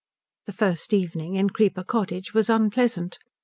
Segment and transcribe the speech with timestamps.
[0.01, 3.19] XV The first evening in Creeper Cottage was unpleasant.